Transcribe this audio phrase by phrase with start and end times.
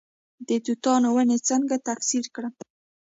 [0.47, 2.53] د توتانو ونې څنګه تکثیر کړم؟